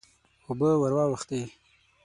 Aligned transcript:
اوبه 0.47 0.69
ور 0.81 0.93
واوښتې. 0.97 1.41